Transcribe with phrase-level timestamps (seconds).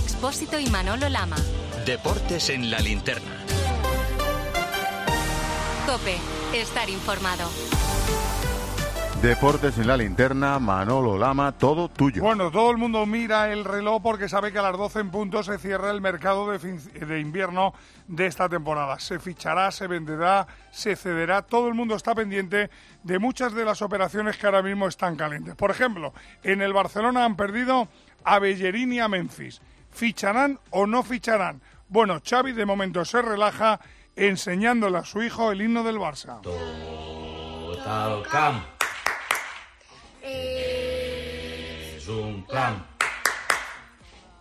[0.00, 1.36] Expósito y Manolo Lama.
[1.84, 3.36] Deportes en la linterna.
[5.84, 6.16] Cope,
[6.54, 7.46] estar informado.
[9.20, 12.22] Deportes en la linterna, Manolo Lama, todo tuyo.
[12.22, 15.42] Bueno, todo el mundo mira el reloj porque sabe que a las 12 en punto
[15.42, 17.74] se cierra el mercado de, de, invierno
[18.08, 18.98] de esta temporada.
[18.98, 21.42] Se fichará, se venderá, se cederá.
[21.42, 22.70] Todo el mundo está pendiente
[23.02, 25.54] de muchas de las operaciones que ahora mismo están calientes.
[25.56, 27.86] Por ejemplo, en el Barcelona han perdido
[28.24, 29.60] a Bellerín y a Memphis.
[29.90, 31.60] ¿Ficharán o no ficharán?
[31.88, 33.80] Bueno, Xavi de momento se relaja
[34.16, 36.40] enseñándole a su hijo el himno del Barça.
[36.42, 38.64] Total camp.
[40.22, 42.86] És un plan.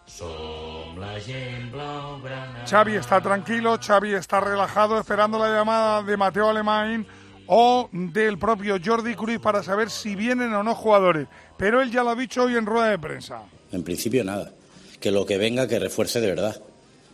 [0.05, 2.65] Som la gent blaugrana.
[2.67, 7.07] Xavi está tranquilo, Xavi está relajado esperando la llamada de Mateo Alemán
[7.47, 11.27] o del propio Jordi Cruz para saber si vienen o no jugadores.
[11.57, 13.41] Pero él ya lo ha dicho hoy en rueda de prensa.
[13.71, 14.51] En principio nada.
[14.99, 16.61] Que lo que venga que refuerce de verdad.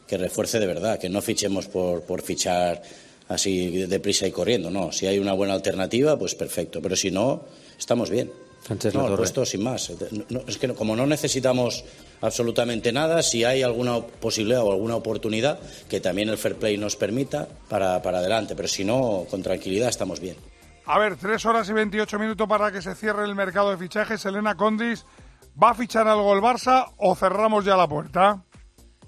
[0.08, 1.00] Que refuerce de verdad.
[1.00, 2.82] Que no fichemos por, por fichar
[3.28, 4.70] así deprisa y corriendo.
[4.70, 6.82] No, si hay una buena alternativa, pues perfecto.
[6.82, 7.44] Pero si no,
[7.78, 8.32] estamos bien.
[8.94, 9.92] no, el resto sin más.
[10.30, 11.84] No, es que como no necesitamos
[12.22, 16.96] absolutamente nada, si hay alguna posibilidad o alguna oportunidad que también el fair play nos
[16.96, 18.56] permita, para, para adelante.
[18.56, 20.36] Pero si no, con tranquilidad estamos bien.
[20.88, 24.24] A ver, tres horas y 28 minutos para que se cierre el mercado de fichajes.
[24.26, 25.04] Elena Condis,
[25.62, 28.44] ¿va a fichar algo el Barça o cerramos ya la puerta?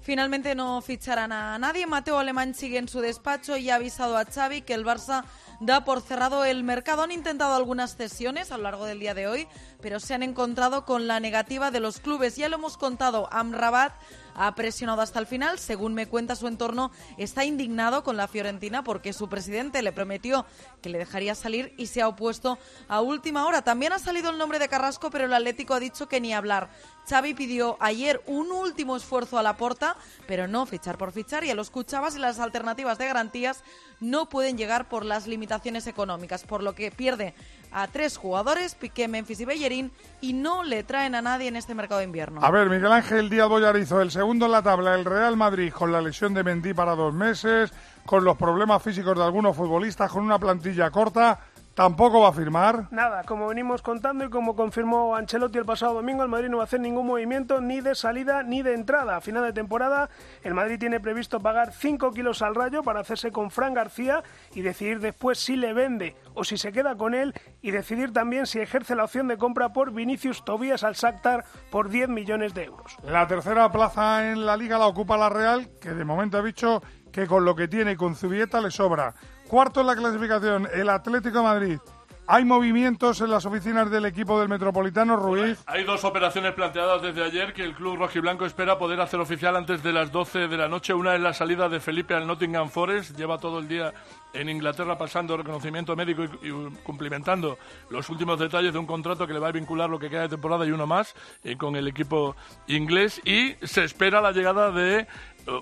[0.00, 1.86] Finalmente no ficharán a nadie.
[1.86, 5.24] Mateo Alemán sigue en su despacho y ha avisado a Xavi que el Barça
[5.60, 7.02] da por cerrado el mercado.
[7.02, 9.48] Han intentado algunas cesiones a lo largo del día de hoy,
[9.82, 12.36] pero se han encontrado con la negativa de los clubes.
[12.36, 13.92] Ya lo hemos contado, Amrabat
[14.34, 15.58] ha presionado hasta el final.
[15.58, 20.46] Según me cuenta su entorno, está indignado con la Fiorentina porque su presidente le prometió
[20.82, 23.62] que le dejaría salir y se ha opuesto a última hora.
[23.62, 26.68] También ha salido el nombre de Carrasco, pero el Atlético ha dicho que ni hablar.
[27.08, 31.50] Xavi pidió ayer un último esfuerzo a la porta, pero no fichar por fichar y
[31.50, 33.62] a los escuchabas y las alternativas de garantías
[34.00, 37.34] no pueden llegar por las limitaciones económicas, por lo que pierde
[37.72, 41.74] a tres jugadores, Piqué, Memphis y Bellerín, y no le traen a nadie en este
[41.74, 42.40] mercado de invierno.
[42.42, 45.92] A ver, Miguel Ángel Díaz Boyarizo, el segundo en la tabla, el Real Madrid, con
[45.92, 47.72] la lesión de Mendy para dos meses,
[48.04, 51.40] con los problemas físicos de algunos futbolistas, con una plantilla corta,
[51.78, 52.88] ¿Tampoco va a firmar?
[52.90, 56.64] Nada, como venimos contando y como confirmó Ancelotti el pasado domingo, el Madrid no va
[56.64, 59.16] a hacer ningún movimiento ni de salida ni de entrada.
[59.16, 60.10] A final de temporada,
[60.42, 64.24] el Madrid tiene previsto pagar 5 kilos al rayo para hacerse con Fran García
[64.56, 68.48] y decidir después si le vende o si se queda con él y decidir también
[68.48, 72.64] si ejerce la opción de compra por Vinicius Tobías al Shakhtar por 10 millones de
[72.64, 72.96] euros.
[73.04, 76.82] La tercera plaza en la liga la ocupa la Real, que de momento ha dicho
[77.12, 79.14] que con lo que tiene y con Zubieta le sobra.
[79.48, 81.78] Cuarto en la clasificación, el Atlético de Madrid.
[82.26, 85.58] ¿Hay movimientos en las oficinas del equipo del Metropolitano, Ruiz?
[85.64, 89.82] Hay dos operaciones planteadas desde ayer que el club rojiblanco espera poder hacer oficial antes
[89.82, 90.92] de las 12 de la noche.
[90.92, 93.16] Una es la salida de Felipe al Nottingham Forest.
[93.16, 93.94] Lleva todo el día
[94.32, 96.50] en Inglaterra pasando reconocimiento médico y,
[96.82, 97.58] cumplimentando
[97.90, 100.28] los últimos detalles de un contrato que le va a vincular lo que queda de
[100.28, 103.20] temporada y uno más eh, con el equipo inglés.
[103.24, 105.06] Y se espera la llegada de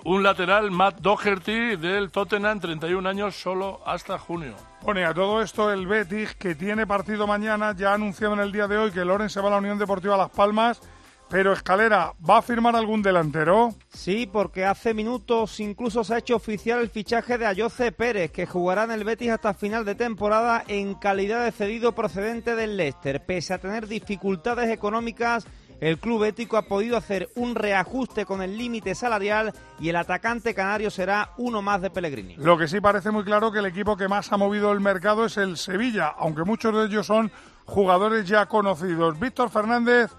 [0.03, 4.55] un lateral, Matt Doherty, del Tottenham, 31 años, solo hasta junio.
[4.81, 8.51] Pone a todo esto el Betis, que tiene partido mañana, ya ha anunciado en el
[8.51, 10.81] día de hoy que Loren se va a la Unión Deportiva Las Palmas.
[11.29, 13.75] Pero Escalera, ¿va a firmar algún delantero?
[13.89, 18.45] Sí, porque hace minutos incluso se ha hecho oficial el fichaje de Ayoce Pérez, que
[18.45, 23.25] jugará en el Betis hasta final de temporada en calidad de cedido procedente del Leicester.
[23.25, 25.45] Pese a tener dificultades económicas,
[25.81, 30.55] el club ético ha podido hacer un reajuste con el límite salarial y el atacante
[30.55, 32.35] canario será uno más de Pellegrini.
[32.37, 35.25] Lo que sí parece muy claro que el equipo que más ha movido el mercado
[35.25, 37.31] es el Sevilla, aunque muchos de ellos son
[37.65, 39.19] jugadores ya conocidos.
[39.19, 40.09] Víctor Fernández,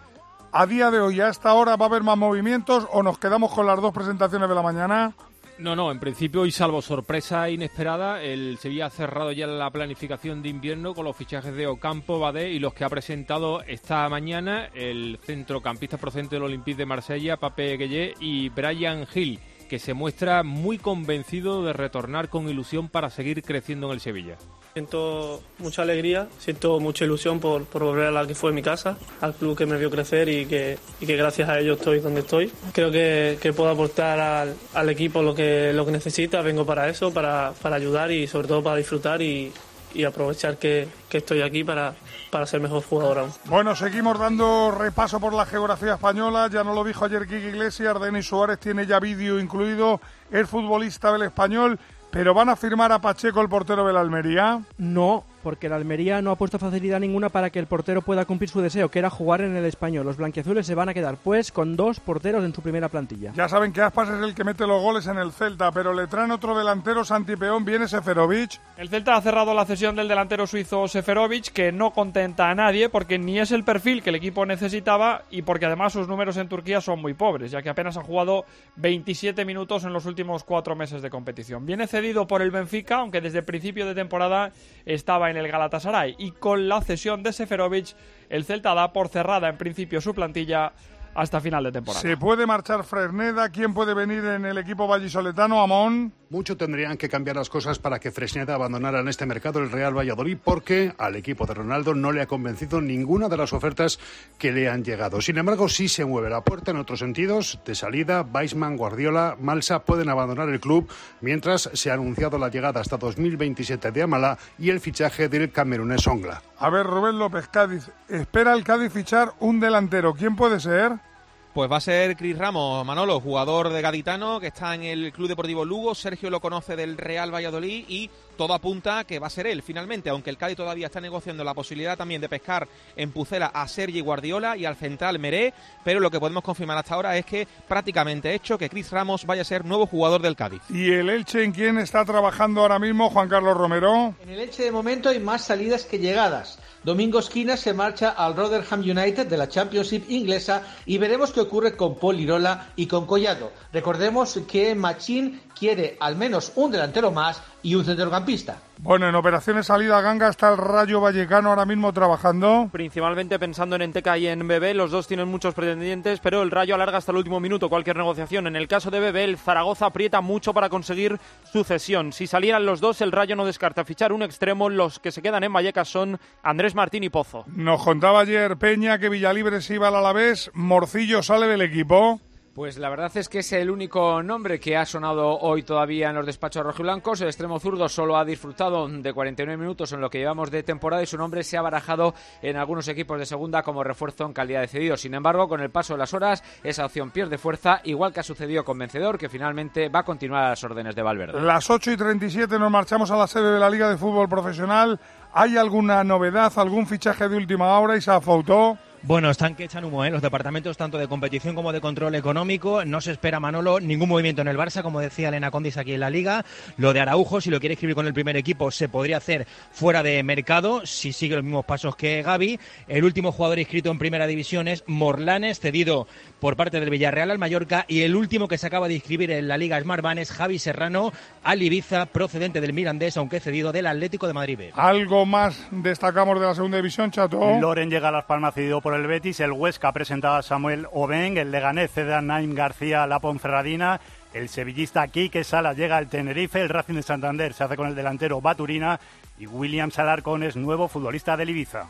[0.52, 3.52] a día de hoy, a esta hora, ¿va a haber más movimientos o nos quedamos
[3.52, 5.14] con las dos presentaciones de la mañana?
[5.58, 10.40] No, no, en principio y salvo sorpresa inesperada, el Sevilla ha cerrado ya la planificación
[10.40, 14.66] de invierno con los fichajes de Ocampo, Badé y los que ha presentado esta mañana
[14.72, 20.42] el centrocampista procedente del Olympique de Marsella, Pape Gueye y Brian Hill, que se muestra
[20.42, 24.36] muy convencido de retornar con ilusión para seguir creciendo en el Sevilla.
[24.72, 29.34] Siento mucha alegría, siento mucha ilusión por, volver a la que fue mi casa, al
[29.34, 32.50] club que me vio crecer y que, gracias a ello estoy donde estoy.
[32.72, 36.88] Creo que, que puedo aportar al, al, equipo lo que, lo que necesita, vengo para
[36.88, 39.52] eso, para, para ayudar y sobre todo para disfrutar y,
[39.94, 41.94] y aprovechar que, que, estoy aquí para,
[42.30, 43.32] para ser mejor jugador aún.
[43.46, 46.48] Bueno, seguimos dando repaso por la geografía española.
[46.52, 50.00] Ya no lo dijo ayer Kiki Iglesias, Denis Suárez tiene ya vídeo incluido,
[50.30, 51.78] el futbolista del español.
[52.10, 54.62] ¿Pero van a firmar a Pacheco, el portero de la Almería?
[54.78, 58.50] No, porque el Almería no ha puesto facilidad ninguna para que el portero pueda cumplir
[58.50, 60.04] su deseo, que era jugar en el español.
[60.04, 63.32] Los blanquiazules se van a quedar, pues, con dos porteros en su primera plantilla.
[63.34, 66.06] Ya saben que Aspas es el que mete los goles en el Celta, pero le
[66.06, 68.60] traen otro delantero, Santipeón, viene Seferovic.
[68.76, 72.90] El Celta ha cerrado la cesión del delantero suizo Seferovic, que no contenta a nadie
[72.90, 76.50] porque ni es el perfil que el equipo necesitaba y porque además sus números en
[76.50, 78.44] Turquía son muy pobres, ya que apenas ha jugado
[78.76, 81.64] 27 minutos en los últimos cuatro meses de competición.
[81.64, 84.52] Viene cedido por el Benfica, aunque desde el principio de temporada
[84.84, 86.16] estaba en el Galatasaray.
[86.18, 87.94] Y con la cesión de Seferovic,
[88.28, 90.72] el Celta da por cerrada en principio su plantilla
[91.18, 92.00] hasta final de temporada.
[92.00, 93.48] Se puede marchar Fresneda.
[93.48, 95.60] ¿Quién puede venir en el equipo vallisoletano?
[95.60, 96.12] Amón.
[96.30, 99.96] Mucho tendrían que cambiar las cosas para que Fresneda abandonara en este mercado el Real
[99.96, 103.98] Valladolid porque al equipo de Ronaldo no le ha convencido ninguna de las ofertas
[104.38, 105.20] que le han llegado.
[105.20, 107.58] Sin embargo, sí se mueve la puerta en otros sentidos.
[107.64, 110.88] De salida, Weisman, Guardiola, Malsa pueden abandonar el club
[111.20, 116.06] mientras se ha anunciado la llegada hasta 2027 de Amala y el fichaje del camerunés
[116.06, 116.42] Ongla.
[116.58, 117.90] A ver, Rubén López Cádiz.
[118.08, 120.14] Espera el Cádiz fichar un delantero.
[120.14, 121.07] ¿Quién puede ser?
[121.54, 125.28] Pues va a ser Cris Ramos, Manolo, jugador de Gaditano, que está en el Club
[125.28, 125.94] Deportivo Lugo.
[125.94, 130.08] Sergio lo conoce del Real Valladolid y todo apunta que va a ser él finalmente,
[130.08, 134.00] aunque el Cádiz todavía está negociando la posibilidad también de pescar en Pucela a Sergi
[134.00, 135.52] Guardiola y al central Meré,
[135.84, 139.42] pero lo que podemos confirmar hasta ahora es que prácticamente hecho que Cris Ramos vaya
[139.42, 140.62] a ser nuevo jugador del Cádiz.
[140.70, 144.14] ¿Y el Elche en quién está trabajando ahora mismo, Juan Carlos Romero?
[144.22, 146.60] En el Elche de momento hay más salidas que llegadas.
[146.84, 151.76] Domingo Esquina se marcha al Rotherham United de la Championship inglesa y veremos qué ocurre
[151.76, 153.52] con Paul Lirola y con Collado.
[153.72, 158.58] Recordemos que Machín quiere al menos un delantero más y un centrocampista.
[158.80, 162.68] Bueno, en operaciones salida ganga está el Rayo Vallecano ahora mismo trabajando.
[162.70, 166.76] Principalmente pensando en Enteca y en Bebé, los dos tienen muchos pretendientes, pero el Rayo
[166.76, 168.46] alarga hasta el último minuto cualquier negociación.
[168.46, 171.18] En el caso de Bebé, el Zaragoza aprieta mucho para conseguir
[171.52, 172.12] su cesión.
[172.12, 174.70] Si salieran los dos, el Rayo no descarta fichar un extremo.
[174.70, 177.44] Los que se quedan en Vallecas son Andrés Martín y Pozo.
[177.48, 182.20] Nos contaba ayer Peña que Villalibre se iba al Alavés, Morcillo sale del equipo.
[182.58, 186.16] Pues la verdad es que es el único nombre que ha sonado hoy todavía en
[186.16, 187.20] los despachos rojiblancos.
[187.20, 191.00] El extremo zurdo solo ha disfrutado de 49 minutos en lo que llevamos de temporada
[191.00, 194.62] y su nombre se ha barajado en algunos equipos de segunda como refuerzo en calidad
[194.62, 194.96] de cedido.
[194.96, 198.24] Sin embargo, con el paso de las horas, esa opción pierde fuerza, igual que ha
[198.24, 201.40] sucedido con Vencedor, que finalmente va a continuar a las órdenes de Valverde.
[201.40, 204.98] Las 8 y 37 nos marchamos a la sede de la Liga de Fútbol Profesional.
[205.32, 208.76] ¿Hay alguna novedad, algún fichaje de última hora y se afautó?
[209.02, 210.10] Bueno, están que echan humo, ¿eh?
[210.10, 212.84] los departamentos tanto de competición como de control económico.
[212.84, 216.00] No se espera, Manolo, ningún movimiento en el Barça, como decía Elena Condis aquí en
[216.00, 216.44] la Liga.
[216.76, 220.02] Lo de Araujo, si lo quiere escribir con el primer equipo, se podría hacer fuera
[220.02, 222.58] de mercado, si sigue los mismos pasos que Gaby.
[222.88, 226.08] El último jugador inscrito en primera división es Morlanes, cedido
[226.40, 227.84] por parte del Villarreal al Mallorca.
[227.86, 231.12] Y el último que se acaba de inscribir en la Liga Smartban es Javi Serrano,
[231.44, 234.60] al Ibiza, procedente del Mirandés, aunque cedido del Atlético de Madrid.
[234.74, 237.58] ¿Algo más destacamos de la segunda división, Chato?
[237.60, 241.36] Loren llega a Las Palmas cedido por el Betis, el Huesca presentado a Samuel Obeng,
[241.36, 244.00] el Leganés cede a Naim García la Ponferradina,
[244.32, 247.94] el sevillista Quique Salas llega al Tenerife, el Racing de Santander se hace con el
[247.94, 249.00] delantero Baturina
[249.38, 251.86] y William Salarcón es nuevo futbolista del Ibiza.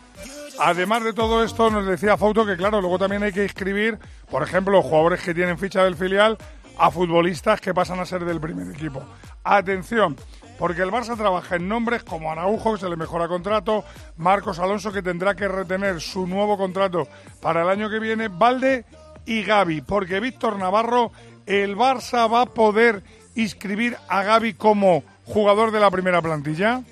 [0.61, 3.99] Además de todo esto, nos decía Fauto que, claro, luego también hay que inscribir,
[4.31, 6.37] por ejemplo, jugadores que tienen ficha del filial
[6.79, 9.05] a futbolistas que pasan a ser del primer equipo.
[9.45, 10.17] Atención,
[10.59, 13.85] porque el Barça trabaja en nombres como Araujo, que se le mejora contrato,
[14.17, 17.09] Marcos Alonso, que tendrá que retener su nuevo contrato
[17.41, 18.85] para el año que viene, Valde
[19.25, 21.13] y Gaby, porque Víctor Navarro,
[21.47, 23.03] el Barça va a poder
[23.35, 26.83] inscribir a Gaby como jugador de la primera plantilla.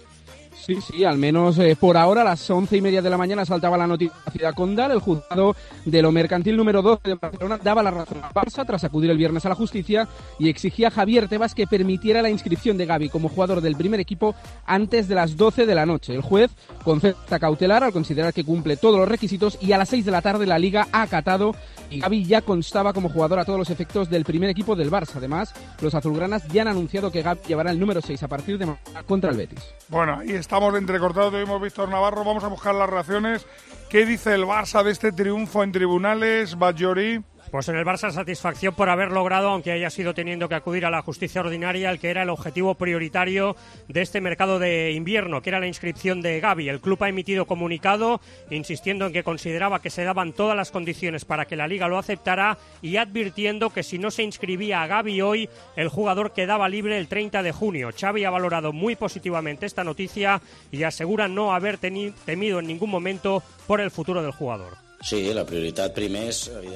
[0.64, 3.44] Sí, sí, al menos eh, por ahora a las once y media de la mañana
[3.44, 4.90] saltaba la noticia de Condal.
[4.90, 8.82] El juzgado de lo mercantil número 12 de Barcelona daba la razón al Barça tras
[8.82, 10.08] acudir el viernes a la justicia
[10.40, 14.00] y exigía a Javier Tebas que permitiera la inscripción de Gaby como jugador del primer
[14.00, 14.34] equipo
[14.64, 16.14] antes de las 12 de la noche.
[16.14, 16.50] El juez
[16.82, 20.22] concede cautelar al considerar que cumple todos los requisitos y a las 6 de la
[20.22, 21.54] tarde la Liga ha acatado
[21.90, 25.16] y Gaby ya constaba como jugador a todos los efectos del primer equipo del Barça.
[25.16, 28.66] Además, los azulgranas ya han anunciado que Gaby llevará el número 6 a partir de
[28.66, 29.75] mañana contra el Betis.
[29.88, 33.46] Bueno, ahí estamos entrecortados, hemos Víctor Navarro, vamos a buscar las reacciones.
[33.88, 37.22] ¿Qué dice el Barça de este triunfo en tribunales, Bajori?
[37.50, 40.90] Pues en el Barça satisfacción por haber logrado, aunque haya sido teniendo que acudir a
[40.90, 43.56] la justicia ordinaria, el que era el objetivo prioritario
[43.88, 46.68] de este mercado de invierno, que era la inscripción de Gaby.
[46.68, 51.24] El club ha emitido comunicado insistiendo en que consideraba que se daban todas las condiciones
[51.24, 55.22] para que la liga lo aceptara y advirtiendo que si no se inscribía a Gaby
[55.22, 57.90] hoy, el jugador quedaba libre el 30 de junio.
[57.98, 63.42] Xavi ha valorado muy positivamente esta noticia y asegura no haber temido en ningún momento
[63.66, 64.85] por el futuro del jugador.
[65.02, 65.44] Sí, la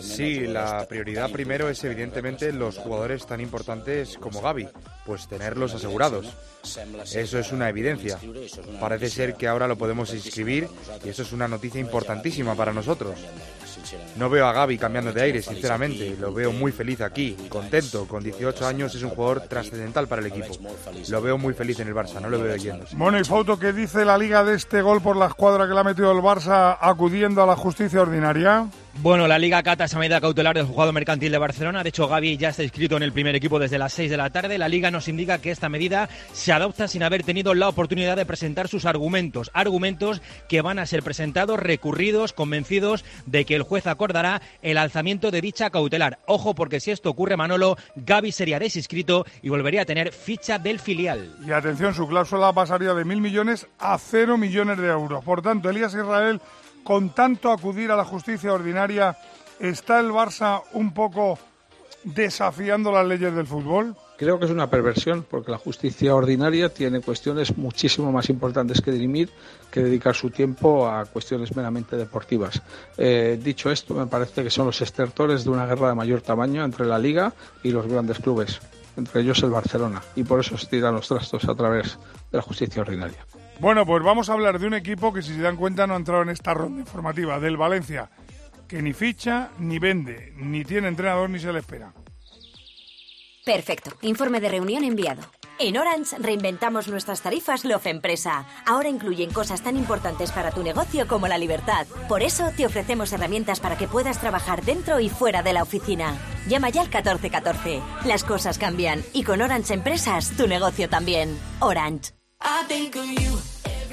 [0.03, 4.69] Sí, la prioridad primero es evidentemente los jugadores tan importantes como Gaby,
[5.07, 6.27] pues tenerlos asegurados.
[7.13, 8.19] Eso es una evidencia.
[8.79, 10.69] Parece ser que ahora lo podemos inscribir
[11.05, 13.19] y eso es una noticia importantísima para nosotros.
[14.17, 16.17] No veo a Gaby cambiando de aire, sinceramente.
[16.19, 18.07] Lo veo muy feliz aquí, contento.
[18.07, 20.49] Con 18 años es un jugador trascendental para el equipo.
[21.09, 22.97] Lo veo muy feliz en el Barça, no lo veo yéndose.
[22.97, 25.81] Bueno, y foto que dice la liga de este gol por la escuadra que le
[25.81, 28.69] ha metido el Barça acudiendo a la justicia ordinaria.
[28.99, 31.83] Bueno, la Liga cata esa medida cautelar del jugador mercantil de Barcelona.
[31.83, 34.31] De hecho, Gaby ya está inscrito en el primer equipo desde las 6 de la
[34.31, 34.59] tarde.
[34.59, 38.27] La Liga nos indica que esta medida se adopta sin haber tenido la oportunidad de
[38.27, 39.51] presentar sus argumentos.
[39.55, 45.31] Argumentos que van a ser presentados, recurridos, convencidos de que el juez acordará el alzamiento
[45.31, 46.19] de dicha cautelar.
[46.27, 50.79] Ojo, porque si esto ocurre, Manolo, Gaby sería desinscrito y volvería a tener ficha del
[50.79, 51.37] filial.
[51.47, 55.25] Y atención, su cláusula pasaría de mil millones a cero millones de euros.
[55.25, 56.41] Por tanto, Elías Israel,
[56.85, 59.17] con tanto acudir a la justicia ordinaria,
[59.59, 61.39] ¿está el Barça un poco
[62.05, 63.95] desafiando las leyes del fútbol?
[64.17, 68.93] Creo que es una perversión porque la justicia ordinaria tiene cuestiones muchísimo más importantes que
[68.93, 69.31] dirimir
[69.71, 72.61] que dedicar su tiempo a cuestiones meramente deportivas.
[72.99, 76.63] Eh, dicho esto, me parece que son los estertores de una guerra de mayor tamaño
[76.65, 77.33] entre la Liga
[77.63, 78.61] y los grandes clubes,
[78.95, 81.99] entre ellos el Barcelona, y por eso se tiran los trastos a través
[82.31, 83.25] de la justicia ordinaria.
[83.61, 85.99] Bueno, pues vamos a hablar de un equipo que, si se dan cuenta, no ha
[85.99, 88.11] entrado en esta ronda informativa, del Valencia,
[88.67, 91.93] que ni ficha, ni vende, ni tiene entrenador, ni se le espera.
[93.45, 93.91] Perfecto.
[94.01, 95.23] Informe de reunión enviado.
[95.59, 98.47] En Orange reinventamos nuestras tarifas Love Empresa.
[98.65, 101.87] Ahora incluyen cosas tan importantes para tu negocio como la libertad.
[102.09, 106.17] Por eso te ofrecemos herramientas para que puedas trabajar dentro y fuera de la oficina.
[106.49, 107.83] Llama ya al 1414.
[108.07, 111.39] Las cosas cambian y con Orange Empresas tu negocio también.
[111.59, 112.15] Orange.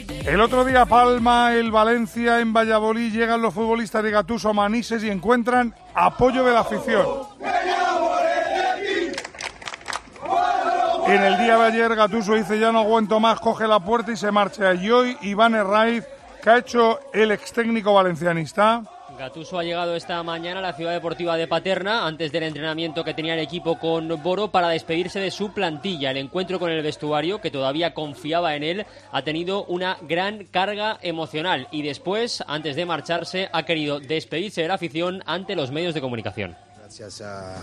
[0.10, 5.10] El otro día Palma, el Valencia, en Valladolid llegan los futbolistas de Gatuso Manises y
[5.10, 7.06] encuentran apoyo de la afición.
[11.08, 14.18] En el día de ayer Gatuso dice ya no aguanto más, coge la puerta y
[14.18, 14.74] se marcha.
[14.74, 16.06] Y hoy Iván Herraiz,
[16.44, 18.84] que ha hecho el ex técnico valencianista.
[19.18, 23.16] Gatuso ha llegado esta mañana a la ciudad deportiva de Paterna antes del entrenamiento que
[23.16, 26.12] tenía el equipo con Boro para despedirse de su plantilla.
[26.12, 31.00] El encuentro con el vestuario, que todavía confiaba en él, ha tenido una gran carga
[31.02, 35.96] emocional y después, antes de marcharse, ha querido despedirse de la afición ante los medios
[35.96, 36.56] de comunicación.
[36.78, 37.56] Gracias a,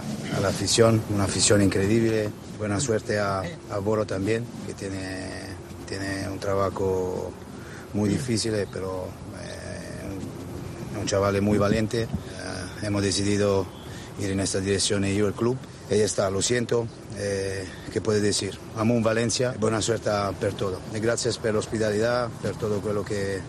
[0.43, 2.31] la afición, una afición increíble.
[2.59, 5.31] Buena suerte a, a Boro también, que tiene,
[5.87, 7.33] tiene un trabajo
[7.93, 9.07] muy difícil, eh, pero
[10.99, 12.03] un chaval muy valiente.
[12.03, 12.09] Eh,
[12.87, 13.67] hemos decidido
[14.19, 15.57] ir en esta dirección y yo, el club.
[15.91, 18.59] Ella está, lo siento, eh, ¿qué puede decir?
[18.77, 20.11] Amo un Valencia, buena suerte
[20.41, 20.81] per todo.
[20.93, 23.43] E grazie per l'ospitalità, per tutto quello che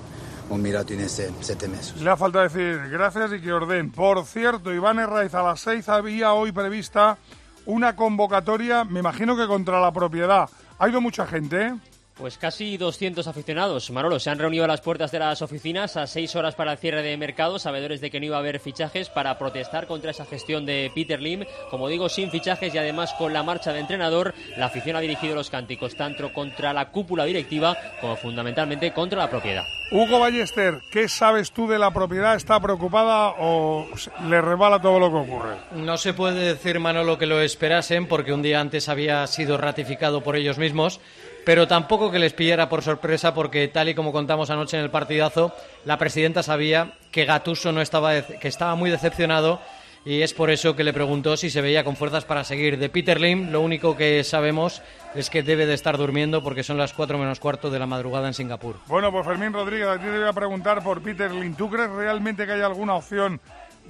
[0.49, 1.93] ho mirato in questi sette mesi.
[2.03, 3.91] Le ha falta decir gracias y que orden.
[3.91, 7.17] Por cierto, Iván Herraiz, a las seis había hoy prevista
[7.65, 10.49] una convocatoria, me imagino que contra la propiedad.
[10.77, 11.75] Ha ido mucha gente, ¿eh?
[12.17, 16.07] Pues casi 200 aficionados, Manolo, se han reunido a las puertas de las oficinas a
[16.07, 19.09] seis horas para el cierre de mercado, sabedores de que no iba a haber fichajes
[19.09, 21.43] para protestar contra esa gestión de Peter Lim.
[21.69, 25.35] Como digo, sin fichajes y además con la marcha de entrenador, la afición ha dirigido
[25.35, 29.65] los cánticos tanto contra la cúpula directiva como fundamentalmente contra la propiedad.
[29.91, 32.35] Hugo Ballester, ¿qué sabes tú de la propiedad?
[32.35, 33.87] ¿Está preocupada o
[34.27, 35.55] le rebala todo lo que ocurre?
[35.73, 40.21] No se puede decir, Manolo, que lo esperasen porque un día antes había sido ratificado
[40.21, 40.99] por ellos mismos,
[41.45, 44.89] pero tampoco que les pillara por sorpresa porque, tal y como contamos anoche en el
[44.89, 45.53] partidazo,
[45.85, 49.61] la presidenta sabía que Gatuso no estaba, que estaba muy decepcionado
[50.05, 52.77] y es por eso que le preguntó si se veía con fuerzas para seguir.
[52.77, 54.81] De Peter Lim, lo único que sabemos
[55.15, 58.27] es que debe de estar durmiendo porque son las 4 menos cuarto de la madrugada
[58.27, 58.77] en Singapur.
[58.87, 61.55] Bueno, pues Fermín Rodríguez, a ti te voy a preguntar por Peter Lim.
[61.55, 63.39] ¿Tú crees realmente que hay alguna opción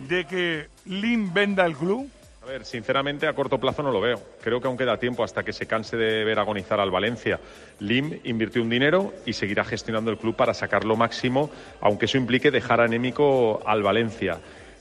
[0.07, 2.09] de que Lim venda el club?
[2.45, 4.21] A ver, sinceramente a corto plazo no lo veo.
[4.39, 7.39] Creo que aún queda tiempo hasta que se canse de ver agonizar al Valencia.
[7.79, 11.49] Lim invirtió un dinero y seguirá gestionando el club para sacar lo máximo,
[11.81, 14.37] aunque eso implique dejar anémico al Valencia.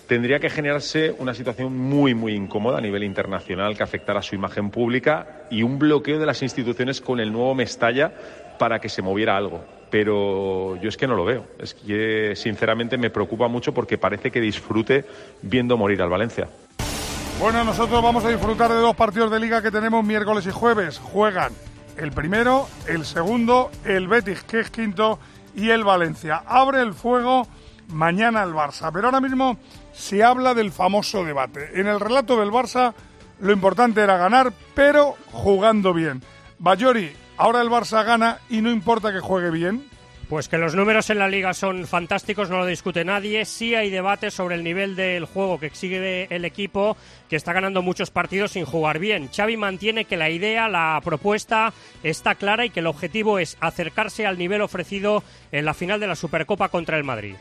[0.07, 4.69] Tendría que generarse una situación muy, muy incómoda a nivel internacional que afectara su imagen
[4.69, 8.13] pública y un bloqueo de las instituciones con el nuevo Mestalla
[8.59, 9.65] para que se moviera algo.
[9.89, 11.47] Pero yo es que no lo veo.
[11.59, 15.07] Es que sinceramente me preocupa mucho porque parece que disfrute
[15.41, 16.47] viendo morir al Valencia.
[17.41, 20.99] Bueno, nosotros vamos a disfrutar de dos partidos de liga que tenemos miércoles y jueves.
[20.99, 21.53] Juegan
[21.97, 25.19] el primero, el segundo, el Betis, que es quinto,
[25.55, 26.43] y el Valencia.
[26.47, 27.47] Abre el fuego
[27.89, 28.91] mañana el Barça.
[28.93, 29.59] Pero ahora mismo
[29.93, 31.79] se habla del famoso debate.
[31.79, 32.95] En el relato del Barça
[33.41, 36.23] lo importante era ganar, pero jugando bien.
[36.59, 39.85] Bayori, ahora el Barça gana y no importa que juegue bien.
[40.35, 43.45] Pues que los números en la liga son fantásticos, no lo discute nadie.
[43.45, 46.97] Sí hay debate sobre el nivel del juego que exige el equipo,
[47.31, 49.29] que está ganando muchos partidos sin jugar bien.
[49.33, 51.73] Xavi mantiene que la idea, la propuesta
[52.03, 55.23] está clara y que el objetivo es acercarse al nivel ofrecido
[55.53, 57.37] en la final de la Supercopa contra el Madrid.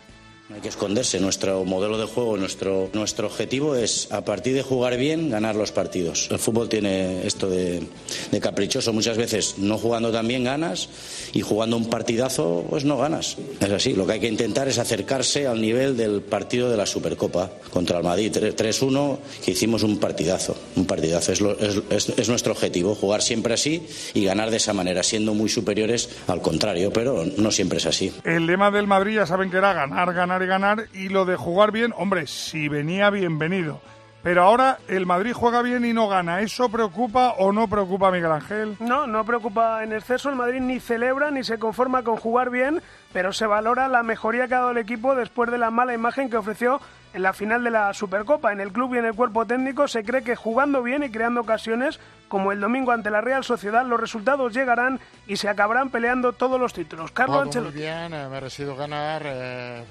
[0.53, 1.19] No hay que esconderse.
[1.19, 5.71] Nuestro modelo de juego, nuestro, nuestro objetivo es, a partir de jugar bien, ganar los
[5.71, 6.27] partidos.
[6.29, 7.81] El fútbol tiene esto de,
[8.29, 8.93] de, caprichoso.
[8.93, 10.89] Muchas veces no jugando tan bien ganas
[11.33, 13.35] y jugando un partidazo, pues no ganas.
[13.59, 13.95] Es así.
[13.95, 17.97] Lo que hay que intentar es acercarse al nivel del partido de la Supercopa contra
[17.97, 20.55] el Madrid 3-1, que hicimos un partidazo.
[20.75, 21.31] Un partidazo.
[21.31, 25.01] Es, lo, es, es, es nuestro objetivo, jugar siempre así y ganar de esa manera,
[25.01, 28.13] siendo muy superiores al contrario, pero no siempre es así.
[28.23, 31.35] El lema del Madrid ya saben que era ganar, ganar y ganar y lo de
[31.35, 33.81] jugar bien, hombre, si venía bienvenido.
[34.23, 36.39] Pero ahora el Madrid juega bien y no gana.
[36.39, 38.77] ¿Eso preocupa o no preocupa a Miguel Ángel?
[38.79, 40.29] No, no preocupa en exceso.
[40.29, 42.81] El Madrid ni celebra ni se conforma con jugar bien,
[43.11, 46.29] pero se valora la mejoría que ha dado el equipo después de la mala imagen
[46.29, 46.79] que ofreció
[47.13, 48.53] en la final de la Supercopa.
[48.53, 51.41] En el club y en el cuerpo técnico se cree que jugando bien y creando
[51.41, 56.31] ocasiones, como el domingo ante la Real Sociedad, los resultados llegarán y se acabarán peleando
[56.31, 57.11] todos los títulos.
[57.11, 57.73] Carlos Ancelotti.
[57.73, 59.21] Muy bien, eh, merecido ganar.
[59.25, 59.83] Eh,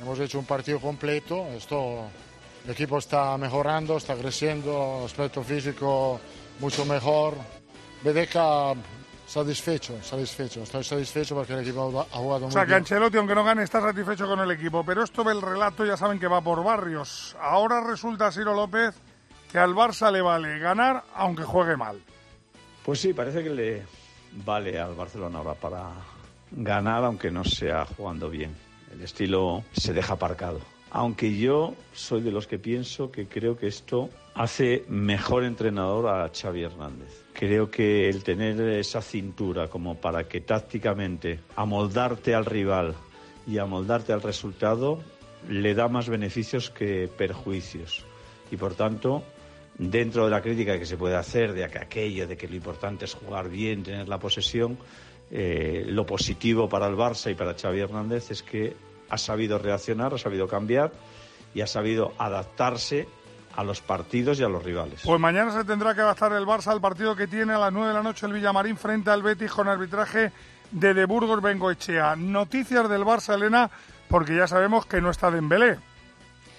[0.00, 1.46] hemos hecho un partido completo.
[1.56, 2.08] Esto,
[2.64, 6.20] el equipo está mejorando, está creciendo, aspecto físico
[6.60, 7.34] mucho mejor.
[8.02, 8.74] Bedeca
[9.26, 10.62] satisfecho, satisfecho.
[10.62, 12.78] Estoy satisfecho porque el equipo ha jugado muy O sea, que bien.
[12.78, 14.84] Ancelotti, aunque no gane, está satisfecho con el equipo.
[14.84, 17.36] Pero esto del relato ya saben que va por barrios.
[17.40, 18.94] Ahora resulta, Ciro López,
[19.50, 22.00] que al Barça le vale ganar aunque juegue mal.
[22.84, 23.82] Pues sí, parece que le
[24.44, 25.90] vale al Barcelona ahora para
[26.50, 28.67] ganar aunque no sea jugando bien.
[28.92, 30.60] El estilo se deja aparcado.
[30.90, 36.30] Aunque yo soy de los que pienso que creo que esto hace mejor entrenador a
[36.30, 37.24] Xavi Hernández.
[37.34, 42.94] Creo que el tener esa cintura como para que tácticamente amoldarte al rival
[43.46, 45.00] y amoldarte al resultado
[45.48, 48.04] le da más beneficios que perjuicios.
[48.50, 49.22] Y por tanto,
[49.76, 53.04] dentro de la crítica que se puede hacer de que aquello de que lo importante
[53.04, 54.78] es jugar bien, tener la posesión,
[55.30, 58.76] eh, lo positivo para el Barça y para Xavi Hernández es que
[59.10, 60.92] ha sabido reaccionar, ha sabido cambiar
[61.54, 63.08] y ha sabido adaptarse
[63.56, 65.00] a los partidos y a los rivales.
[65.04, 67.88] Pues mañana se tendrá que adaptar el Barça al partido que tiene a las 9
[67.88, 70.32] de la noche el Villamarín frente al Betis con arbitraje
[70.70, 72.14] de De Burgos Bengoechea.
[72.16, 73.70] Noticias del Barça, Elena,
[74.08, 75.78] porque ya sabemos que no está Dembélé.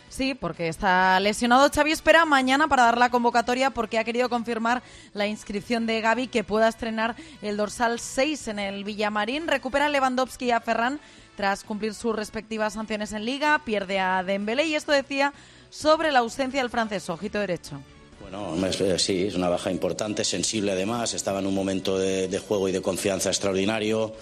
[0.09, 1.69] Sí, porque está lesionado.
[1.69, 4.81] Xavi espera mañana para dar la convocatoria porque ha querido confirmar
[5.13, 9.47] la inscripción de Gaby que pueda estrenar el dorsal 6 en el Villamarín.
[9.47, 10.99] Recupera a Lewandowski a Ferran
[11.37, 13.61] tras cumplir sus respectivas sanciones en Liga.
[13.63, 15.31] Pierde a Dembélé y esto decía
[15.69, 17.79] sobre la ausencia del francés, ojito derecho.
[18.19, 21.13] Bueno, eh, sí, es una baja importante, sensible además.
[21.13, 24.13] Estaba en un momento de juego y de confianza extraordinario.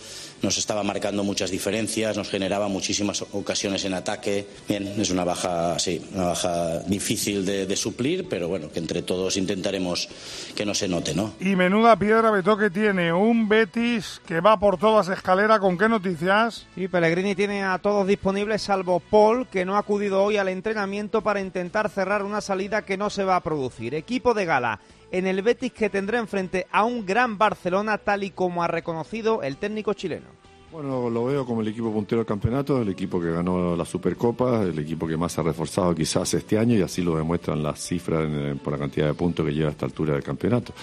[0.41, 4.47] Nos estaba marcando muchas diferencias, nos generaba muchísimas ocasiones en ataque.
[4.67, 9.01] Bien, es una baja, sí, una baja difícil de, de suplir, pero bueno, que entre
[9.01, 10.09] todos intentaremos
[10.55, 11.33] que no se note, ¿no?
[11.39, 15.59] Y menuda piedra Beto que tiene un Betis que va por todas escalera.
[15.59, 16.67] ¿Con qué noticias?
[16.75, 21.21] Sí, Pellegrini tiene a todos disponibles salvo Paul, que no ha acudido hoy al entrenamiento
[21.21, 23.95] para intentar cerrar una salida que no se va a producir.
[23.95, 24.79] Equipo de gala
[25.11, 29.43] en el Betis que tendrá enfrente a un gran Barcelona tal y como ha reconocido
[29.43, 30.37] el técnico chileno.
[30.69, 34.63] Bueno, lo veo como el equipo puntero del campeonato, el equipo que ganó la Supercopa,
[34.63, 37.79] el equipo que más se ha reforzado quizás este año y así lo demuestran las
[37.79, 38.29] cifras
[38.61, 40.73] por la cantidad de puntos que lleva a esta altura del campeonato.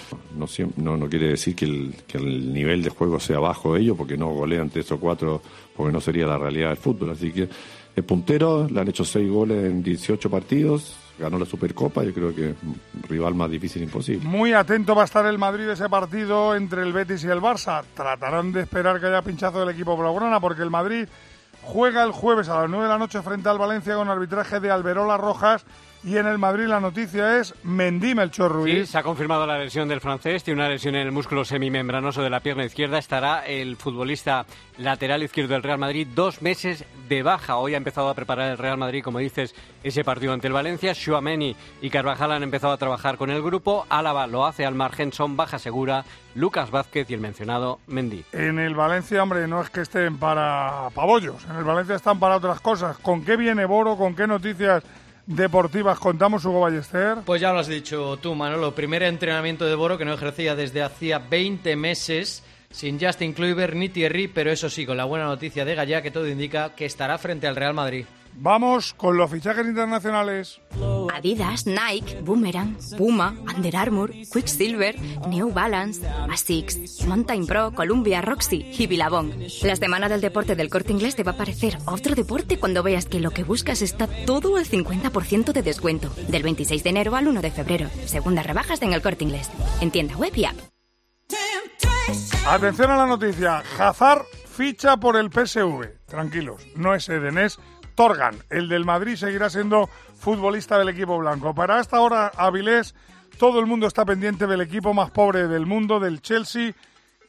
[0.78, 3.96] No, no, quiere decir que el, que el nivel de juego sea bajo de ellos
[3.96, 5.42] porque no golean tres o cuatro,
[5.76, 7.10] porque no sería la realidad del fútbol.
[7.10, 7.46] Así que
[7.94, 12.34] el puntero, le han hecho seis goles en 18 partidos, ganó la Supercopa, yo creo
[12.34, 12.54] que
[13.08, 14.26] rival más difícil imposible.
[14.26, 17.84] Muy atento va a estar el Madrid ese partido entre el Betis y el Barça.
[17.94, 21.06] Tratarán de esperar que haya pinchazo del equipo blaugrana porque el Madrid
[21.62, 24.70] juega el jueves a las 9 de la noche frente al Valencia con arbitraje de
[24.70, 25.64] Alberola Rojas
[26.04, 28.90] y en el Madrid la noticia es Mendy Melchor Sí, Ruiz.
[28.90, 32.30] se ha confirmado la lesión del francés, tiene una lesión en el músculo semimembranoso de
[32.30, 32.98] la pierna izquierda.
[32.98, 34.44] Estará el futbolista
[34.78, 37.56] lateral izquierdo del Real Madrid dos meses de baja.
[37.56, 40.94] Hoy ha empezado a preparar el Real Madrid, como dices, ese partido ante el Valencia.
[40.94, 43.86] Schuameni y Carvajal han empezado a trabajar con el grupo.
[43.88, 46.04] Álava lo hace al margen, son baja segura.
[46.34, 48.24] Lucas Vázquez y el mencionado Mendy.
[48.32, 52.36] En el Valencia, hombre, no es que estén para pabollos, en el Valencia están para
[52.36, 52.98] otras cosas.
[52.98, 53.96] ¿Con qué viene Boro?
[53.96, 54.82] ¿Con qué noticias
[55.26, 57.18] deportivas contamos Hugo Ballester?
[57.24, 58.74] Pues ya lo has dicho tú, Manolo.
[58.74, 63.88] Primer entrenamiento de Boro que no ejercía desde hacía 20 meses sin Justin Kluivert ni
[63.88, 67.18] Thierry, pero eso sí, con la buena noticia de Gallá que todo indica que estará
[67.18, 68.04] frente al Real Madrid.
[68.36, 70.60] Vamos con los fichajes internacionales.
[71.12, 74.96] Adidas, Nike, Boomerang, Puma, Under Armour, Quicksilver,
[75.28, 79.32] New Balance, Asics, Mountain Pro, Columbia, Roxy y Billabong.
[79.62, 83.06] La semana del deporte del corte inglés te va a parecer otro deporte cuando veas
[83.06, 86.10] que lo que buscas está todo al 50% de descuento.
[86.28, 87.88] Del 26 de enero al 1 de febrero.
[88.06, 89.50] Segundas rebajas en el corte inglés.
[89.80, 90.56] En tienda web y app.
[92.46, 93.62] Atención a la noticia.
[93.78, 96.04] Hazard ficha por el PSV.
[96.06, 97.58] Tranquilos, no es Eden, es
[97.94, 98.36] Torgan.
[98.50, 101.54] El del Madrid seguirá siendo futbolista del equipo blanco.
[101.54, 102.94] Para esta hora, Avilés,
[103.38, 106.74] todo el mundo está pendiente del equipo más pobre del mundo, del Chelsea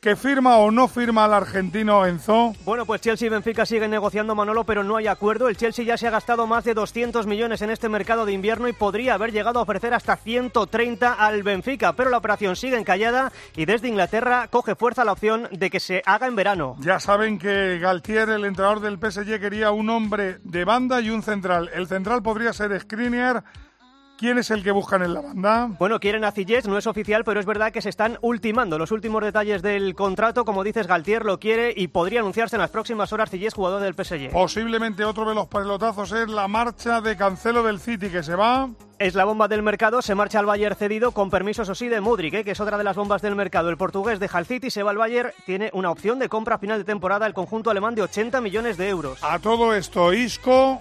[0.05, 2.53] que firma o no firma al argentino Enzo.
[2.63, 5.49] Bueno, pues Chelsea y Benfica siguen negociando Manolo, pero no hay acuerdo.
[5.49, 8.67] El Chelsea ya se ha gastado más de 200 millones en este mercado de invierno
[8.67, 13.31] y podría haber llegado a ofrecer hasta 130 al Benfica, pero la operación sigue encallada
[13.55, 16.75] y desde Inglaterra coge fuerza la opción de que se haga en verano.
[16.81, 21.23] Ya saben que Galtier, el entrenador del PSG, quería un hombre de banda y un
[21.23, 21.71] central.
[21.73, 23.43] El central podría ser Skriniar
[24.17, 25.69] ¿Quién es el que buscan en la banda?
[25.77, 28.91] Bueno, quieren a Cillés, no es oficial, pero es verdad que se están ultimando los
[28.91, 30.45] últimos detalles del contrato.
[30.45, 33.93] Como dices, Galtier lo quiere y podría anunciarse en las próximas horas Cillés, jugador del
[33.93, 34.31] PSG.
[34.31, 38.69] Posiblemente otro de los pelotazos es la marcha de Cancelo del City, que se va.
[38.99, 41.99] Es la bomba del mercado, se marcha al Bayern cedido con permiso, eso sí, de
[41.99, 42.43] Mudrik, ¿eh?
[42.45, 43.69] que es otra de las bombas del mercado.
[43.69, 46.59] El portugués deja el City, se va al Bayern, tiene una opción de compra a
[46.59, 49.21] final de temporada el conjunto alemán de 80 millones de euros.
[49.21, 50.79] A todo esto, Isco,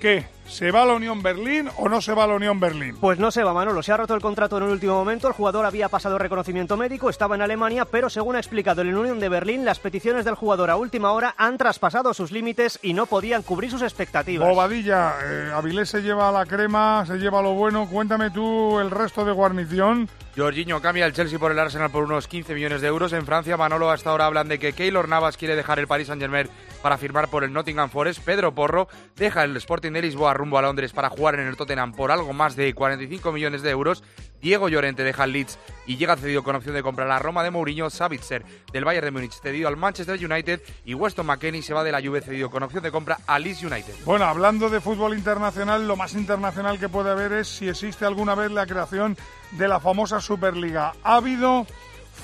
[0.00, 0.39] ¿qué?
[0.50, 2.96] ¿Se va a la Unión Berlín o no se va a la Unión Berlín?
[3.00, 3.84] Pues no se va, Manolo.
[3.84, 5.28] Se ha roto el contrato en el último momento.
[5.28, 9.20] El jugador había pasado reconocimiento médico, estaba en Alemania, pero según ha explicado el Unión
[9.20, 13.06] de Berlín, las peticiones del jugador a última hora han traspasado sus límites y no
[13.06, 14.48] podían cubrir sus expectativas.
[14.48, 17.88] Bobadilla, eh, Avilés se lleva la crema, se lleva lo bueno.
[17.88, 20.08] Cuéntame tú el resto de guarnición.
[20.36, 23.12] Jorginho cambia el Chelsea por el Arsenal por unos 15 millones de euros.
[23.12, 26.48] En Francia, Manolo, hasta ahora hablan de que Keylor Navas quiere dejar el Paris Saint-Germain
[26.82, 28.24] para firmar por el Nottingham Forest.
[28.24, 31.92] Pedro Porro deja el Sporting de Lisboa rumbo a Londres para jugar en el Tottenham
[31.92, 34.02] por algo más de 45 millones de euros.
[34.40, 37.44] Diego Llorente deja el Leeds y llega cedido con opción de comprar a la Roma
[37.44, 37.90] de Mourinho.
[37.90, 41.92] Savitzer del Bayern de Múnich cedido al Manchester United y Weston McKennie se va de
[41.92, 43.94] la Juve cedido con opción de compra a Leeds United.
[44.04, 48.34] Bueno, hablando de fútbol internacional, lo más internacional que puede haber es si existe alguna
[48.34, 49.16] vez la creación
[49.52, 50.94] de la famosa Superliga.
[51.02, 51.66] Ha habido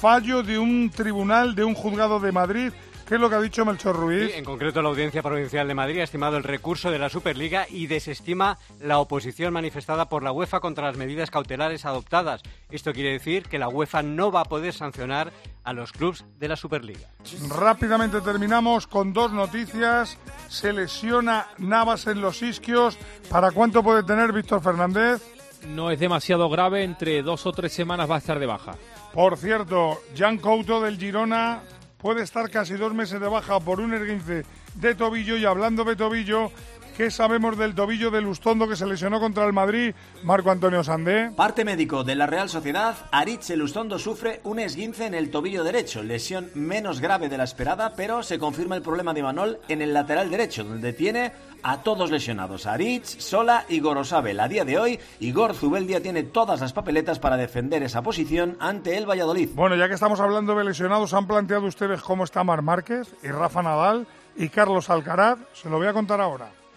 [0.01, 2.73] fallo de un tribunal, de un juzgado de Madrid
[3.07, 4.35] ¿Qué es lo que ha dicho Melchor Ruiz?
[4.35, 7.87] en concreto, la Audiencia Provincial de Madrid ha estimado el recurso de la Superliga y
[7.87, 12.43] desestima la oposición manifestada por la UEFA contra las medidas cautelares adoptadas.
[12.69, 16.49] Esto quiere decir que la UEFA no va a poder sancionar a los clubes de
[16.49, 17.09] la Superliga.
[17.49, 20.19] Rápidamente terminamos con dos noticias.
[20.49, 22.99] Se lesiona Navas en los isquios.
[23.31, 25.23] ¿Para cuánto puede tener Víctor Fernández?
[25.69, 28.75] No es demasiado grave, entre dos o tres semanas va a estar de baja.
[29.15, 31.63] Por cierto, Jan Couto del Girona
[31.99, 35.97] puede estar casi dos meses de baja por un erguince de tobillo y hablando de
[35.97, 36.51] tobillo,
[36.97, 41.31] ¿Qué sabemos del tobillo de Lustondo que se lesionó contra el Madrid, Marco Antonio Sandé?
[41.37, 46.03] Parte médico de la Real Sociedad, Aritz Lustondo sufre un esguince en el tobillo derecho,
[46.03, 49.93] lesión menos grave de la esperada, pero se confirma el problema de Manol en el
[49.93, 51.33] lateral derecho, donde tiene
[51.63, 54.41] a todos lesionados, Aritz, Sola y Gorosabel.
[54.41, 58.97] A día de hoy, Igor Zubeldia tiene todas las papeletas para defender esa posición ante
[58.97, 59.51] el Valladolid.
[59.55, 63.29] Bueno, ya que estamos hablando de lesionados, ¿han planteado ustedes cómo está Mar Márquez y
[63.29, 65.39] Rafa Nadal y Carlos Alcaraz?
[65.53, 66.49] Se lo voy a contar ahora.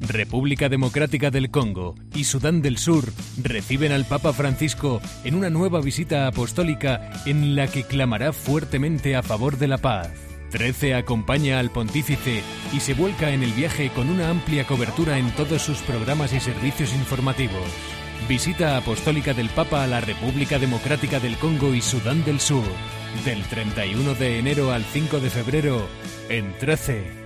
[0.00, 5.80] República Democrática del Congo y Sudán del Sur reciben al Papa Francisco en una nueva
[5.80, 10.10] visita apostólica en la que clamará fuertemente a favor de la paz.
[10.50, 15.30] 13 acompaña al pontífice y se vuelca en el viaje con una amplia cobertura en
[15.32, 17.66] todos sus programas y servicios informativos.
[18.28, 22.64] Visita apostólica del Papa a la República Democrática del Congo y Sudán del Sur,
[23.24, 25.86] del 31 de enero al 5 de febrero,
[26.28, 27.25] en 13.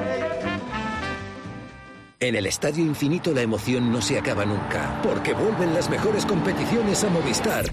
[2.21, 7.03] En el Estadio Infinito la emoción no se acaba nunca, porque vuelven las mejores competiciones
[7.03, 7.65] a Movistar.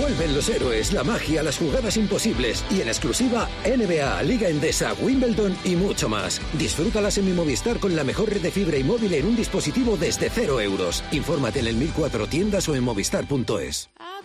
[0.00, 5.56] Vuelven los héroes, la magia, las jugadas imposibles y en exclusiva NBA, Liga Endesa, Wimbledon
[5.64, 6.40] y mucho más.
[6.56, 9.96] Disfrútalas en mi Movistar con la mejor red de fibra y móvil en un dispositivo
[9.96, 11.02] desde cero euros.
[11.10, 13.90] Infórmate en el 1004 tiendas o en movistar.es.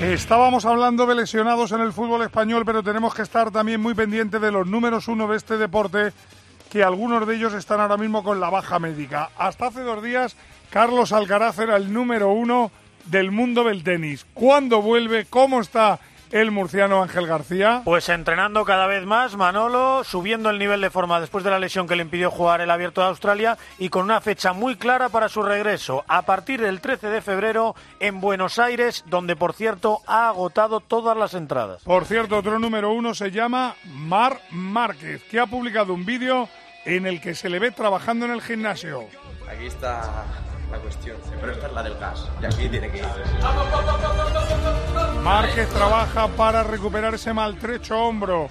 [0.00, 4.42] Estábamos hablando de lesionados en el fútbol español, pero tenemos que estar también muy pendientes
[4.42, 6.12] de los números uno de este deporte,
[6.70, 9.30] que algunos de ellos están ahora mismo con la baja médica.
[9.38, 10.36] Hasta hace dos días,
[10.68, 12.70] Carlos Alcaraz era el número uno
[13.06, 14.26] del mundo del tenis.
[14.34, 15.24] ¿Cuándo vuelve?
[15.24, 15.98] ¿Cómo está
[16.30, 17.82] el murciano Ángel García?
[17.84, 21.86] Pues entrenando cada vez más, Manolo, subiendo el nivel de forma después de la lesión
[21.86, 25.28] que le impidió jugar el Abierto de Australia y con una fecha muy clara para
[25.28, 30.28] su regreso, a partir del 13 de febrero en Buenos Aires, donde por cierto ha
[30.28, 31.82] agotado todas las entradas.
[31.82, 36.48] Por cierto, otro número uno se llama Mar Márquez, que ha publicado un vídeo
[36.84, 39.06] en el que se le ve trabajando en el gimnasio.
[39.50, 40.24] Aquí está
[40.70, 43.04] la cuestión, pero esta es la del gas y aquí tiene que ir.
[45.22, 48.48] Márquez trabaja para recuperar ese maltrecho hombro.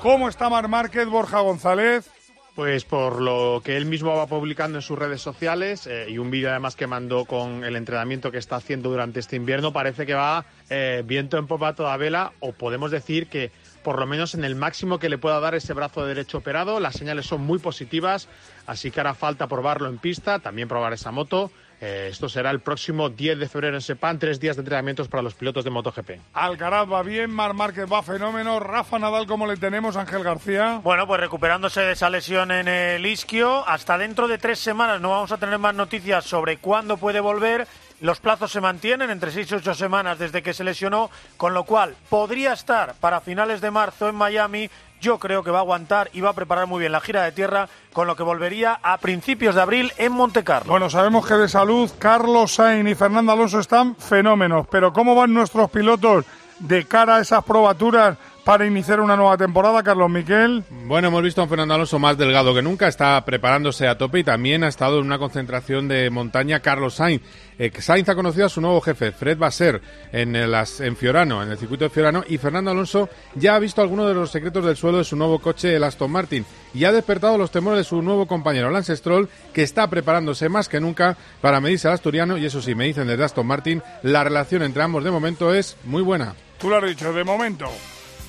[0.00, 2.10] ¿Cómo está Mar Márquez, Borja González?
[2.54, 6.30] Pues por lo que él mismo va publicando en sus redes sociales eh, y un
[6.30, 10.14] vídeo además que mandó con el entrenamiento que está haciendo durante este invierno, parece que
[10.14, 13.50] va eh, viento en popa a toda vela o podemos decir que
[13.86, 16.80] por lo menos en el máximo que le pueda dar ese brazo de derecho operado.
[16.80, 18.26] Las señales son muy positivas,
[18.66, 21.52] así que hará falta probarlo en pista, también probar esa moto.
[21.80, 25.22] Eh, esto será el próximo 10 de febrero en Sepán, tres días de entrenamientos para
[25.22, 26.10] los pilotos de MotoGP.
[26.32, 30.80] Alcaraz va bien, Mar Márquez va fenómeno, Rafa Nadal, ¿cómo le tenemos, Ángel García?
[30.82, 35.10] Bueno, pues recuperándose de esa lesión en el isquio, hasta dentro de tres semanas no
[35.10, 37.68] vamos a tener más noticias sobre cuándo puede volver.
[38.00, 41.64] Los plazos se mantienen entre seis y ocho semanas desde que se lesionó, con lo
[41.64, 44.68] cual podría estar para finales de marzo en Miami.
[45.00, 47.32] Yo creo que va a aguantar y va a preparar muy bien la gira de
[47.32, 50.70] tierra, con lo que volvería a principios de abril en Montecarlo.
[50.70, 55.32] Bueno, sabemos que de salud Carlos Sainz y Fernando Alonso están fenómenos, pero ¿cómo van
[55.32, 56.26] nuestros pilotos
[56.58, 60.62] de cara a esas probaturas para iniciar una nueva temporada, Carlos Miquel?
[60.70, 64.20] Bueno, hemos visto a un Fernando Alonso más delgado que nunca, está preparándose a tope
[64.20, 67.22] y también ha estado en una concentración de montaña Carlos Sainz.
[67.58, 69.82] Eh, Sainz ha conocido a su nuevo jefe, Fred Basser,
[70.12, 73.82] en, el, en Fiorano, en el circuito de Fiorano, y Fernando Alonso ya ha visto
[73.82, 76.92] algunos de los secretos del suelo de su nuevo coche, el Aston Martin, y ha
[76.92, 81.16] despertado los temores de su nuevo compañero, Lance Stroll, que está preparándose más que nunca
[81.40, 84.84] para medirse al asturiano, y eso sí, me dicen desde Aston Martin, la relación entre
[84.84, 86.36] ambos de momento es muy buena.
[86.60, 87.68] Tú lo has dicho, de momento.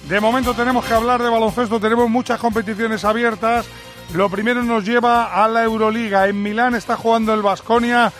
[0.05, 3.67] De momento tenemos que hablar de baloncesto, tenemos muchas competiciones abiertas.
[4.13, 6.27] Lo primero nos lleva a la Euroliga.
[6.27, 8.11] En Milán está jugando el Vasconia.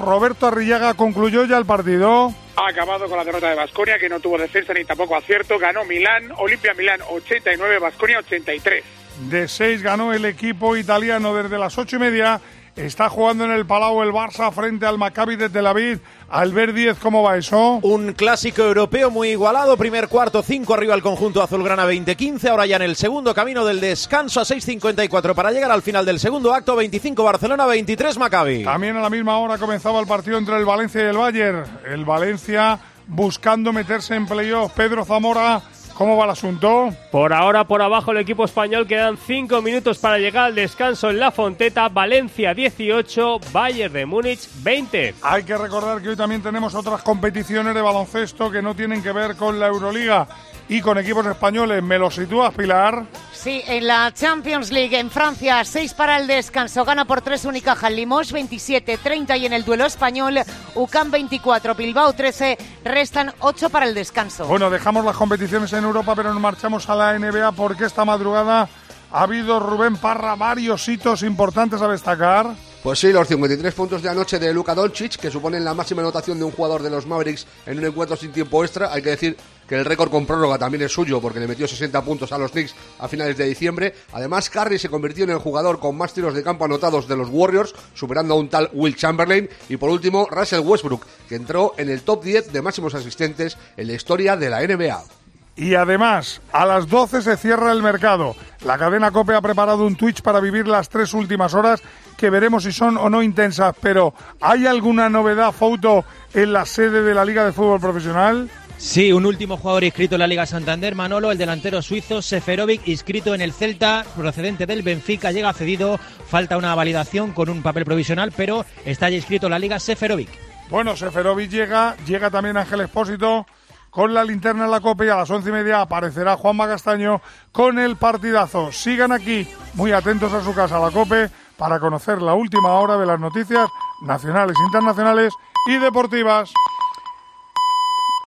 [0.00, 2.32] Roberto Arrillaga concluyó ya el partido.
[2.56, 5.58] Ha acabado con la derrota de Vasconia, que no tuvo defensa ni tampoco acierto.
[5.58, 8.84] Ganó Milán, Olimpia Milán 89, Vasconia 83.
[9.28, 12.40] De seis ganó el equipo italiano desde las ocho y media.
[12.76, 16.00] Está jugando en el Palau el Barça frente al Maccabi de Tel Aviv.
[16.28, 17.78] Albert 10, ¿cómo va eso?
[17.82, 19.76] Un clásico europeo muy igualado.
[19.76, 22.48] Primer cuarto, 5 arriba el conjunto azulgrana 20-15.
[22.48, 26.18] Ahora ya en el segundo camino del descanso a 6.54 para llegar al final del
[26.18, 26.74] segundo acto.
[26.74, 28.64] 25 Barcelona, 23 Maccabi.
[28.64, 31.64] También a la misma hora comenzaba el partido entre el Valencia y el Bayern.
[31.88, 34.72] El Valencia buscando meterse en playoff.
[34.72, 35.62] Pedro Zamora
[35.94, 36.92] ¿Cómo va el asunto?
[37.12, 41.20] Por ahora, por abajo, el equipo español quedan 5 minutos para llegar al descanso en
[41.20, 41.88] la Fonteta.
[41.88, 45.14] Valencia 18, Bayern de Múnich 20.
[45.22, 49.12] Hay que recordar que hoy también tenemos otras competiciones de baloncesto que no tienen que
[49.12, 50.26] ver con la Euroliga
[50.68, 51.80] y con equipos españoles.
[51.82, 53.04] ¿Me lo sitúas, Pilar?
[53.44, 57.90] Sí, en la Champions League en Francia, 6 para el descanso, gana por 3 Unicaja,
[57.90, 60.38] Limoges 27-30 y en el duelo español,
[60.74, 64.46] UCAM 24, Bilbao 13, restan 8 para el descanso.
[64.46, 68.66] Bueno, dejamos las competiciones en Europa, pero nos marchamos a la NBA porque esta madrugada
[69.12, 72.46] ha habido, Rubén Parra, varios hitos importantes a destacar.
[72.84, 76.38] Pues sí, los 53 puntos de anoche de Luka Doncic, que suponen la máxima anotación
[76.38, 78.92] de un jugador de los Mavericks en un encuentro sin tiempo extra.
[78.92, 82.04] Hay que decir que el récord con prórroga también es suyo, porque le metió 60
[82.04, 83.94] puntos a los Knicks a finales de diciembre.
[84.12, 87.30] Además, Curry se convirtió en el jugador con más tiros de campo anotados de los
[87.30, 89.48] Warriors, superando a un tal Will Chamberlain.
[89.70, 93.86] Y por último, Russell Westbrook, que entró en el top 10 de máximos asistentes en
[93.86, 95.23] la historia de la NBA.
[95.56, 98.34] Y además, a las 12 se cierra el mercado.
[98.64, 101.80] La cadena COPE ha preparado un Twitch para vivir las tres últimas horas
[102.16, 107.02] que veremos si son o no intensas, pero ¿hay alguna novedad, Fouto, en la sede
[107.02, 108.50] de la Liga de Fútbol Profesional?
[108.78, 113.34] Sí, un último jugador inscrito en la Liga Santander, Manolo, el delantero suizo Seferovic, inscrito
[113.34, 118.32] en el Celta, procedente del Benfica, llega cedido, falta una validación con un papel provisional,
[118.36, 120.28] pero está ya inscrito en la Liga Seferovic.
[120.68, 123.46] Bueno, Seferovic llega, llega también Ángel Expósito
[123.94, 127.22] con la linterna en la copa y a las once y media aparecerá Juanma Castaño
[127.52, 128.72] con el partidazo.
[128.72, 133.06] Sigan aquí, muy atentos a su casa, la COPE, para conocer la última hora de
[133.06, 133.68] las noticias
[134.02, 135.32] nacionales, internacionales
[135.68, 136.52] y deportivas.